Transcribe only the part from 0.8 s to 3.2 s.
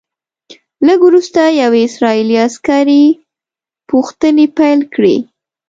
لږ وروسته یوې اسرائیلي عسکرې